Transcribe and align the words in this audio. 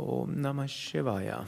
Om 0.00 0.40
Namah 0.40 0.66
Shivaya. 0.66 1.46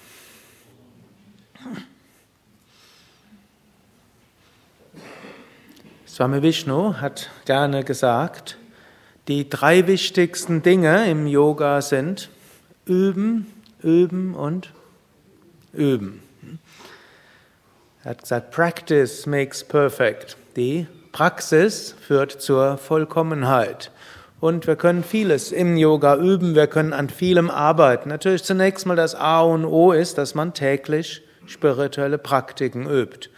Swami 6.07 6.43
Vishnu 6.43 7.01
hat 7.01 7.31
gerne 7.47 7.83
gesagt, 7.83 8.59
die 9.27 9.49
drei 9.49 9.87
wichtigsten 9.87 10.63
Dinge 10.63 11.11
im 11.11 11.27
Yoga 11.27 11.81
sind 11.81 12.29
üben, 12.85 13.47
üben 13.83 14.35
und 14.35 14.75
üben. 15.73 16.23
Er 18.05 18.11
hat 18.11 18.21
gesagt, 18.21 18.51
Practice 18.51 19.25
makes 19.25 19.65
perfect. 19.65 20.37
Die 20.57 20.87
Praxis 21.13 21.95
führt 22.07 22.43
zur 22.43 22.77
Vollkommenheit. 22.77 23.91
Und 24.43 24.67
wir 24.67 24.75
können 24.75 25.05
vieles 25.05 25.53
im 25.53 25.77
Yoga 25.77 26.17
üben, 26.17 26.57
wir 26.57 26.67
können 26.67 26.93
an 26.93 27.09
vielem 27.11 27.49
arbeiten. 27.49 28.09
Natürlich 28.09 28.43
zunächst 28.43 28.87
mal 28.87 28.97
das 28.97 29.15
A 29.15 29.43
und 29.43 29.65
O 29.65 29.93
ist, 29.93 30.19
dass 30.19 30.35
man 30.35 30.53
täglich 30.53 31.23
spirituelle 31.47 32.19
Praktiken 32.19 32.91
übt. 32.91 33.31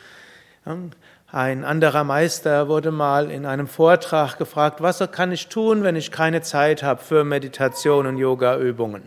Ein 1.31 1.63
anderer 1.63 2.05
Meister 2.05 2.69
wurde 2.69 2.91
mal 2.91 3.31
in 3.31 3.45
einem 3.45 3.67
Vortrag 3.67 4.39
gefragt, 4.39 4.81
was 4.81 5.07
kann 5.13 5.31
ich 5.31 5.49
tun, 5.49 5.83
wenn 5.83 5.95
ich 5.95 6.11
keine 6.11 6.41
Zeit 6.41 6.83
habe 6.83 7.03
für 7.03 7.23
Meditation 7.23 8.07
und 8.07 8.17
Yoga-Übungen? 8.17 9.03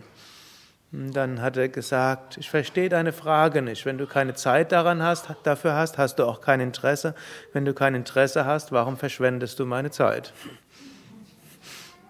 Dann 0.92 1.42
hat 1.42 1.56
er 1.56 1.68
gesagt, 1.68 2.36
ich 2.36 2.48
verstehe 2.48 2.88
deine 2.88 3.12
Frage 3.12 3.60
nicht. 3.60 3.86
Wenn 3.86 3.98
du 3.98 4.06
keine 4.06 4.34
Zeit 4.34 4.70
daran 4.70 5.02
hast, 5.02 5.26
dafür 5.42 5.74
hast, 5.74 5.98
hast 5.98 6.20
du 6.20 6.26
auch 6.26 6.40
kein 6.42 6.60
Interesse. 6.60 7.16
Wenn 7.52 7.64
du 7.64 7.74
kein 7.74 7.96
Interesse 7.96 8.44
hast, 8.44 8.70
warum 8.70 8.96
verschwendest 8.96 9.58
du 9.58 9.66
meine 9.66 9.90
Zeit? 9.90 10.32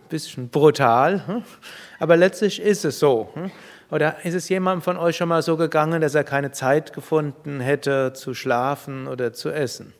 Bisschen 0.08 0.48
brutal, 0.48 1.26
hm? 1.26 1.42
aber 1.98 2.16
letztlich 2.16 2.60
ist 2.60 2.84
es 2.84 2.98
so. 2.98 3.30
Hm? 3.34 3.50
Oder 3.90 4.24
ist 4.24 4.34
es 4.34 4.48
jemandem 4.48 4.82
von 4.82 4.96
euch 4.98 5.16
schon 5.16 5.28
mal 5.28 5.42
so 5.42 5.56
gegangen, 5.56 6.00
dass 6.02 6.14
er 6.14 6.24
keine 6.24 6.52
Zeit 6.52 6.92
gefunden 6.92 7.60
hätte 7.60 8.12
zu 8.12 8.34
schlafen 8.34 9.09
oder 9.09 9.32
zu 9.32 9.50
essen? 9.50 9.95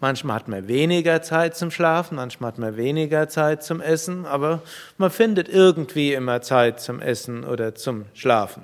Manchmal 0.00 0.36
hat 0.36 0.46
man 0.46 0.68
weniger 0.68 1.22
Zeit 1.22 1.56
zum 1.56 1.72
Schlafen, 1.72 2.14
manchmal 2.16 2.52
hat 2.52 2.58
man 2.58 2.76
weniger 2.76 3.28
Zeit 3.28 3.64
zum 3.64 3.80
Essen, 3.80 4.26
aber 4.26 4.62
man 4.96 5.10
findet 5.10 5.48
irgendwie 5.48 6.12
immer 6.12 6.40
Zeit 6.40 6.80
zum 6.80 7.00
Essen 7.00 7.42
oder 7.42 7.74
zum 7.74 8.04
Schlafen. 8.14 8.62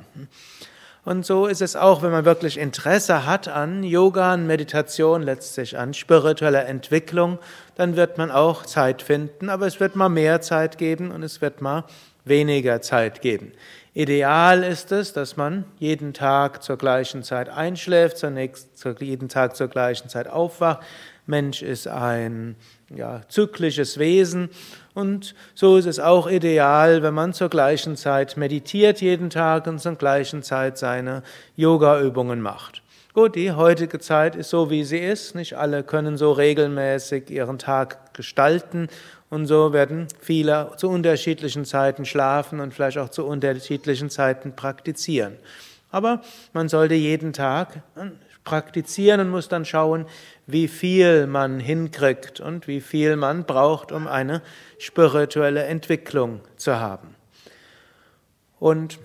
Und 1.05 1.27
so 1.27 1.47
ist 1.47 1.61
es 1.61 1.77
auch, 1.77 2.03
wenn 2.03 2.11
man 2.11 2.25
wirklich 2.25 2.59
Interesse 2.59 3.27
hat 3.27 3.47
an 3.47 3.83
Yoga, 3.83 4.33
an 4.33 4.47
Meditation, 4.47 5.23
letztlich 5.23 5.77
an 5.77 5.93
spiritueller 5.93 6.67
Entwicklung, 6.67 7.39
dann 7.75 7.97
wird 7.97 8.17
man 8.17 8.31
auch 8.31 8.65
Zeit 8.65 9.03
finden, 9.03 9.51
aber 9.51 9.67
es 9.67 9.81
wird 9.81 9.97
mal 9.97 10.09
mehr 10.09 10.41
Zeit 10.41 10.79
geben 10.79 11.11
und 11.11 11.23
es 11.23 11.43
wird 11.43 11.61
mal 11.61 11.85
weniger 12.25 12.81
Zeit 12.81 13.21
geben. 13.21 13.53
Ideal 13.93 14.65
ist 14.65 14.93
es, 14.93 15.13
dass 15.13 15.37
man 15.37 15.65
jeden 15.79 16.15
Tag 16.15 16.63
zur 16.63 16.79
gleichen 16.79 17.23
Zeit 17.23 17.51
einschläft, 17.51 18.17
zunächst 18.17 18.85
jeden 18.99 19.29
Tag 19.29 19.57
zur 19.57 19.69
gleichen 19.69 20.09
Zeit 20.09 20.27
aufwacht. 20.27 20.83
Mensch 21.27 21.63
ist 21.63 21.87
ein 21.87 22.57
ja, 22.97 23.23
zyklisches 23.29 23.99
Wesen 23.99 24.51
und 24.95 25.35
so 25.55 25.77
ist 25.77 25.87
es 25.87 25.99
auch 25.99 26.29
ideal, 26.29 27.03
wenn 27.03 27.15
man 27.15 27.33
zur 27.33 27.49
gleichen 27.49 27.97
Zeit 27.97 28.37
meditiert 28.37 29.01
jeden 29.01 29.29
Tag 29.29 29.67
und 29.67 29.81
zur 29.81 29.97
gleichen 29.97 30.43
Zeit 30.43 30.79
seine 30.79 31.23
Yoga-Übungen 31.57 32.41
macht. 32.41 32.83
Gut, 33.13 33.35
die 33.35 33.53
heutige 33.53 33.99
Zeit 33.99 34.35
ist 34.35 34.51
so, 34.51 34.71
wie 34.71 34.85
sie 34.85 34.99
ist. 34.99 35.35
Nicht 35.35 35.57
alle 35.57 35.83
können 35.85 36.17
so 36.17 36.33
regelmäßig 36.33 37.31
ihren 37.31 37.59
Tag 37.59 38.15
gestalten 38.15 38.89
und 39.31 39.47
so 39.47 39.73
werden 39.73 40.07
viele 40.21 40.73
zu 40.77 40.89
unterschiedlichen 40.89 41.65
Zeiten 41.65 42.05
schlafen 42.05 42.61
und 42.61 42.73
vielleicht 42.73 42.99
auch 42.99 43.09
zu 43.09 43.25
unterschiedlichen 43.25 44.11
Zeiten 44.11 44.55
praktizieren. 44.55 45.37
Aber 45.91 46.23
man 46.53 46.69
sollte 46.69 46.95
jeden 46.95 47.33
Tag 47.33 47.83
praktizieren 48.45 49.21
und 49.21 49.31
muss 49.31 49.49
dann 49.49 49.65
schauen, 49.65 50.07
wie 50.47 50.69
viel 50.69 51.27
man 51.27 51.59
hinkriegt 51.59 52.41
und 52.41 52.69
wie 52.69 52.81
viel 52.81 53.17
man 53.17 53.45
braucht, 53.45 53.91
um 53.91 54.07
eine 54.07 54.43
spirituelle 54.79 55.65
Entwicklung 55.65 56.41
zu 56.57 56.79
haben. 56.79 57.17
Und 58.59 58.99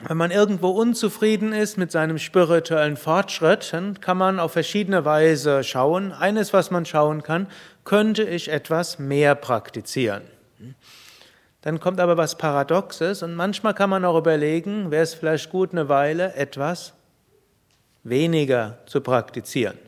wenn 0.00 0.16
man 0.16 0.30
irgendwo 0.30 0.68
unzufrieden 0.68 1.52
ist 1.52 1.76
mit 1.76 1.90
seinem 1.90 2.18
spirituellen 2.18 2.96
Fortschritt, 2.96 3.72
dann 3.72 4.00
kann 4.00 4.16
man 4.16 4.38
auf 4.38 4.52
verschiedene 4.52 5.04
Weise 5.04 5.64
schauen. 5.64 6.12
Eines, 6.12 6.52
was 6.52 6.70
man 6.70 6.86
schauen 6.86 7.22
kann, 7.24 7.48
könnte 7.84 8.22
ich 8.22 8.48
etwas 8.48 9.00
mehr 9.00 9.34
praktizieren. 9.34 10.22
Dann 11.62 11.80
kommt 11.80 11.98
aber 11.98 12.16
was 12.16 12.38
Paradoxes 12.38 13.24
und 13.24 13.34
manchmal 13.34 13.74
kann 13.74 13.90
man 13.90 14.04
auch 14.04 14.16
überlegen, 14.16 14.92
wäre 14.92 15.02
es 15.02 15.14
vielleicht 15.14 15.50
gut, 15.50 15.72
eine 15.72 15.88
Weile 15.88 16.34
etwas 16.34 16.94
weniger 18.04 18.78
zu 18.86 19.00
praktizieren. 19.00 19.78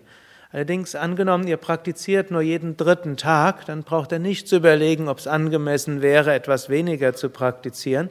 Allerdings 0.53 0.97
angenommen, 0.97 1.47
ihr 1.47 1.59
praktiziert 1.59 2.33
nur 2.33 2.41
jeden 2.41 2.77
dritten 2.77 3.17
Tag, 3.17 3.67
dann 3.67 3.85
braucht 3.85 4.11
ihr 4.11 4.19
nicht 4.19 4.49
zu 4.49 4.57
überlegen, 4.57 5.09
ob 5.09 5.19
es 5.19 5.29
angemessen 5.29 6.03
wäre, 6.03 6.35
etwas 6.35 6.69
weniger 6.69 7.15
zu 7.15 7.31
praktizieren. 7.31 8.11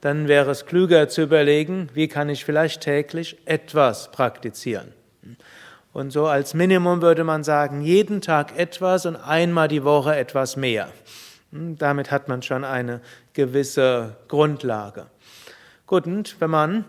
Dann 0.00 0.28
wäre 0.28 0.52
es 0.52 0.66
klüger 0.66 1.08
zu 1.08 1.22
überlegen, 1.22 1.88
wie 1.92 2.06
kann 2.06 2.28
ich 2.28 2.44
vielleicht 2.44 2.82
täglich 2.82 3.38
etwas 3.44 4.12
praktizieren. 4.12 4.92
Und 5.92 6.12
so 6.12 6.26
als 6.26 6.54
Minimum 6.54 7.02
würde 7.02 7.24
man 7.24 7.42
sagen, 7.42 7.82
jeden 7.82 8.20
Tag 8.20 8.56
etwas 8.56 9.04
und 9.04 9.16
einmal 9.16 9.66
die 9.66 9.82
Woche 9.82 10.14
etwas 10.14 10.56
mehr. 10.56 10.88
Damit 11.50 12.12
hat 12.12 12.28
man 12.28 12.42
schon 12.42 12.62
eine 12.62 13.00
gewisse 13.32 14.16
Grundlage. 14.28 15.06
Gut, 15.88 16.06
und 16.06 16.40
wenn 16.40 16.50
man 16.50 16.84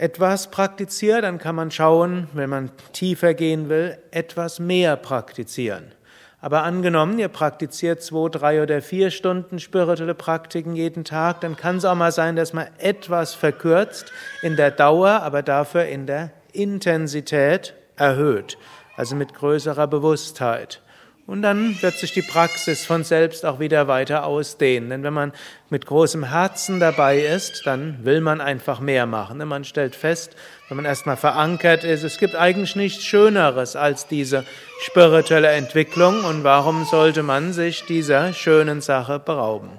etwas 0.00 0.50
praktiziert, 0.50 1.24
dann 1.24 1.36
kann 1.36 1.54
man 1.54 1.70
schauen, 1.70 2.28
wenn 2.32 2.48
man 2.48 2.70
tiefer 2.94 3.34
gehen 3.34 3.68
will, 3.68 3.98
etwas 4.10 4.58
mehr 4.58 4.96
praktizieren. 4.96 5.92
Aber 6.40 6.62
angenommen, 6.62 7.18
ihr 7.18 7.28
praktiziert 7.28 8.02
zwei, 8.02 8.30
drei 8.30 8.62
oder 8.62 8.80
vier 8.80 9.10
Stunden 9.10 9.58
spirituelle 9.58 10.14
Praktiken 10.14 10.74
jeden 10.74 11.04
Tag, 11.04 11.42
dann 11.42 11.54
kann 11.54 11.76
es 11.76 11.84
auch 11.84 11.94
mal 11.94 12.12
sein, 12.12 12.34
dass 12.34 12.54
man 12.54 12.68
etwas 12.78 13.34
verkürzt 13.34 14.10
in 14.40 14.56
der 14.56 14.70
Dauer, 14.70 15.20
aber 15.22 15.42
dafür 15.42 15.84
in 15.84 16.06
der 16.06 16.30
Intensität 16.54 17.74
erhöht, 17.96 18.56
also 18.96 19.16
mit 19.16 19.34
größerer 19.34 19.86
Bewusstheit. 19.86 20.80
Und 21.30 21.42
dann 21.42 21.80
wird 21.80 21.96
sich 21.96 22.10
die 22.12 22.22
Praxis 22.22 22.84
von 22.84 23.04
selbst 23.04 23.46
auch 23.46 23.60
wieder 23.60 23.86
weiter 23.86 24.26
ausdehnen. 24.26 24.90
Denn 24.90 25.04
wenn 25.04 25.12
man 25.12 25.32
mit 25.68 25.86
großem 25.86 26.24
Herzen 26.24 26.80
dabei 26.80 27.20
ist, 27.20 27.66
dann 27.66 28.04
will 28.04 28.20
man 28.20 28.40
einfach 28.40 28.80
mehr 28.80 29.06
machen. 29.06 29.38
Man 29.46 29.62
stellt 29.62 29.94
fest, 29.94 30.34
wenn 30.66 30.74
man 30.74 30.86
erstmal 30.86 31.16
verankert 31.16 31.84
ist, 31.84 32.02
es 32.02 32.18
gibt 32.18 32.34
eigentlich 32.34 32.74
nichts 32.74 33.04
Schöneres 33.04 33.76
als 33.76 34.08
diese 34.08 34.44
spirituelle 34.80 35.50
Entwicklung. 35.50 36.24
Und 36.24 36.42
warum 36.42 36.84
sollte 36.84 37.22
man 37.22 37.52
sich 37.52 37.84
dieser 37.86 38.32
schönen 38.32 38.80
Sache 38.80 39.20
berauben? 39.20 39.70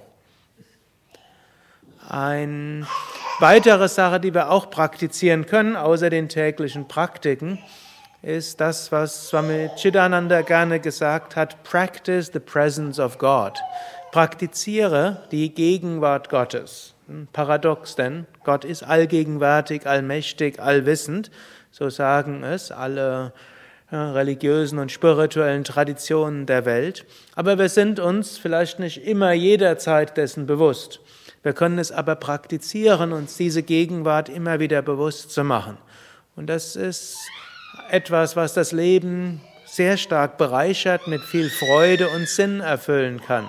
Eine 2.08 2.88
weitere 3.40 3.90
Sache, 3.90 4.22
die 4.22 4.34
wir 4.34 4.52
auch 4.52 4.70
praktizieren 4.70 5.46
können, 5.48 5.76
außer 5.76 6.10
den 6.10 6.30
täglichen 6.30 6.88
Praktiken, 6.88 7.60
ist 8.22 8.62
das, 8.62 8.92
was 8.92 9.30
Swami 9.30 9.70
Chidananda 9.76 10.42
gerne 10.42 10.80
gesagt 10.80 11.36
hat, 11.36 11.64
practice 11.64 12.30
the 12.32 12.40
presence 12.40 13.00
of 13.00 13.18
God. 13.18 13.60
Praktiziere 14.12 15.24
die 15.32 15.54
Gegenwart 15.54 16.30
Gottes. 16.30 16.94
Paradox, 17.34 17.96
denn 17.96 18.26
Gott 18.44 18.64
ist 18.64 18.84
allgegenwärtig, 18.84 19.86
allmächtig, 19.86 20.62
allwissend, 20.62 21.32
so 21.72 21.90
sagen 21.90 22.44
es 22.44 22.72
alle 22.72 23.34
religiösen 23.92 24.80
und 24.80 24.92
spirituellen 24.92 25.66
Traditionen 25.66 26.46
der 26.46 26.66
Welt. 26.66 27.06
Aber 27.36 27.58
wir 27.58 27.68
sind 27.68 28.00
uns 28.00 28.38
vielleicht 28.38 28.80
nicht 28.80 29.06
immer 29.06 29.34
jederzeit 29.34 30.16
dessen 30.16 30.46
bewusst. 30.46 31.02
Wir 31.44 31.54
können 31.54 31.80
es 31.80 31.92
aber 31.92 32.16
praktizieren, 32.16 33.12
uns 33.12 33.36
diese 33.36 33.64
Gegenwart 33.64 34.30
immer 34.30 34.60
wieder 34.60 34.82
bewusst 34.82 35.32
zu 35.32 35.44
machen. 35.44 35.78
Und 36.38 36.48
das 36.48 36.78
ist 36.78 37.18
etwas, 37.90 38.36
was 38.36 38.54
das 38.54 38.72
Leben 38.72 39.42
sehr 39.66 39.98
stark 39.98 40.38
bereichert, 40.38 41.08
mit 41.08 41.22
viel 41.22 41.50
Freude 41.50 42.10
und 42.10 42.28
Sinn 42.28 42.60
erfüllen 42.60 43.22
kann. 43.22 43.48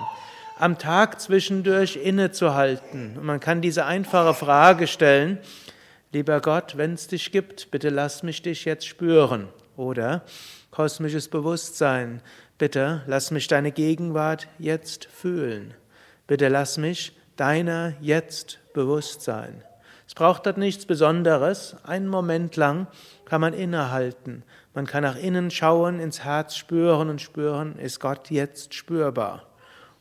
Am 0.57 0.77
Tag 0.77 1.19
zwischendurch 1.19 1.97
innezuhalten. 1.97 3.17
Und 3.17 3.25
man 3.25 3.39
kann 3.39 3.61
diese 3.61 3.85
einfache 3.85 4.33
Frage 4.33 4.87
stellen, 4.87 5.39
lieber 6.13 6.39
Gott, 6.39 6.77
wenn 6.77 6.93
es 6.93 7.07
dich 7.07 7.31
gibt, 7.31 7.71
bitte 7.71 7.89
lass 7.89 8.23
mich 8.23 8.41
dich 8.41 8.63
jetzt 8.65 8.87
spüren. 8.87 9.49
Oder 9.75 10.23
kosmisches 10.71 11.27
Bewusstsein, 11.27 12.21
bitte 12.57 13.01
lass 13.07 13.31
mich 13.31 13.47
deine 13.47 13.71
Gegenwart 13.71 14.47
jetzt 14.59 15.05
fühlen. 15.05 15.73
Bitte 16.27 16.47
lass 16.47 16.77
mich 16.77 17.13
deiner 17.35 17.93
jetzt 17.99 18.59
bewusst 18.73 19.21
sein. 19.21 19.63
Es 20.13 20.15
braucht 20.15 20.45
dort 20.45 20.59
nichts 20.59 20.85
Besonderes. 20.85 21.75
Einen 21.85 22.07
Moment 22.07 22.55
lang 22.55 22.85
kann 23.25 23.41
man 23.41 23.55
innehalten. 23.55 24.43
Man 24.75 24.85
kann 24.85 25.01
nach 25.01 25.15
innen 25.15 25.49
schauen, 25.49 25.99
ins 25.99 26.23
Herz 26.23 26.55
spüren 26.55 27.09
und 27.09 27.19
spüren, 27.19 27.79
ist 27.79 27.99
Gott 27.99 28.29
jetzt 28.29 28.75
spürbar. 28.75 29.47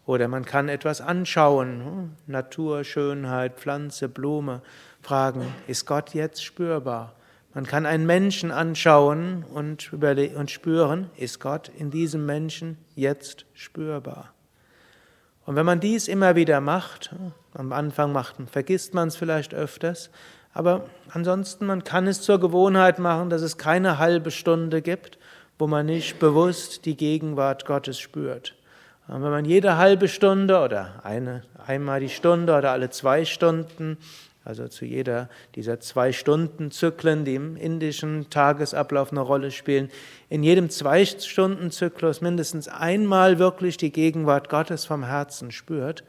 Oder 0.05 0.29
man 0.29 0.44
kann 0.44 0.69
etwas 0.69 1.00
anschauen, 1.00 1.82
hm, 1.82 2.12
Natur, 2.26 2.85
Schönheit, 2.85 3.59
Pflanze, 3.59 4.11
Blume, 4.11 4.61
fragen, 5.00 5.47
ist 5.67 5.87
Gott 5.87 6.12
jetzt 6.12 6.44
spürbar? 6.44 7.15
Man 7.55 7.65
kann 7.65 7.87
einen 7.87 8.05
Menschen 8.05 8.50
anschauen 8.50 9.47
und, 9.50 9.94
und 9.94 10.50
spüren, 10.50 11.08
ist 11.17 11.41
Gott 11.41 11.70
in 11.79 11.91
diesem 11.91 12.26
Menschen 12.26 12.76
jetzt 12.94 13.47
spürbar? 13.55 14.35
Und 15.47 15.56
wenn 15.56 15.65
man 15.65 15.81
dies 15.81 16.06
immer 16.06 16.37
wieder 16.37 16.61
macht, 16.61 17.12
hm, 17.12 17.32
am 17.54 17.72
Anfang 17.72 18.12
macht, 18.12 18.37
vergisst 18.50 18.94
man 18.94 19.08
es 19.08 19.16
vielleicht 19.16 19.54
öfters, 19.54 20.10
aber 20.54 20.84
ansonsten, 21.10 21.66
man 21.66 21.84
kann 21.84 22.06
es 22.06 22.20
zur 22.20 22.38
Gewohnheit 22.38 22.99
machen, 22.99 23.31
dass 23.31 23.43
es 23.43 23.56
keine 23.56 23.99
halbe 23.99 24.31
Stunde 24.31 24.82
gibt, 24.82 25.19
wo 25.58 25.66
man 25.66 25.87
nicht 25.87 26.19
bewusst 26.19 26.84
die 26.84 26.96
Gegenwart 26.96 27.64
Gottes 27.64 27.99
spürt. 27.99 28.54
Und 29.08 29.22
wenn 29.22 29.31
man 29.31 29.44
jede 29.44 29.76
halbe 29.78 30.08
Stunde 30.08 30.60
oder 30.60 31.00
eine, 31.04 31.43
einmal 31.66 32.00
die 32.00 32.08
Stunde 32.08 32.56
oder 32.56 32.70
alle 32.70 32.90
zwei 32.90 33.25
Stunden, 33.25 33.96
also 34.44 34.69
zu 34.69 34.84
jeder 34.84 35.28
dieser 35.55 35.81
zwei 35.81 36.12
Stunden 36.12 36.70
Zyklen, 36.70 37.25
die 37.25 37.37
im 37.37 37.56
indischen 37.56 38.28
Tagesablauf 38.28 39.10
eine 39.10 39.20
Rolle 39.20 39.50
spielen, 39.50 39.90
in 40.28 40.43
jedem 40.43 40.69
zwei 40.69 41.05
Stunden 41.05 41.70
Zyklus 41.70 42.20
mindestens 42.20 42.69
einmal 42.69 43.38
wirklich 43.38 43.76
die 43.76 43.93
Gegenwart 43.93 44.48
Gottes 44.48 44.84
vom 44.84 45.05
Herzen 45.05 45.50
spürt, 45.52 46.05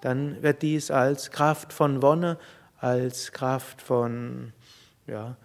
dann 0.00 0.42
wird 0.42 0.62
dies 0.62 0.90
als 0.90 1.30
Kraft 1.30 1.72
von 1.72 2.02
Wonne, 2.02 2.38
als 2.78 3.32
Kraft 3.32 3.82
von 3.82 4.52
ja, 5.06 5.36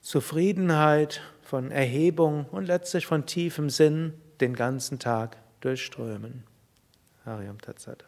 Zufriedenheit, 0.00 1.22
von 1.42 1.70
Erhebung 1.70 2.46
und 2.46 2.66
letztlich 2.66 3.06
von 3.06 3.26
tiefem 3.26 3.70
Sinn 3.70 4.14
den 4.40 4.54
ganzen 4.54 4.98
Tag 4.98 5.36
durchströmen. 5.60 6.44
Hariam 7.24 7.60
Tatsat. 7.60 8.04